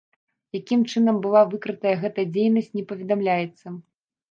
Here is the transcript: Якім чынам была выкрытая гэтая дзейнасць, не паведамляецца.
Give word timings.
Якім 0.59 0.85
чынам 0.93 1.19
была 1.25 1.43
выкрытая 1.51 1.93
гэтая 2.03 2.27
дзейнасць, 2.33 2.73
не 2.81 2.87
паведамляецца. 2.95 3.79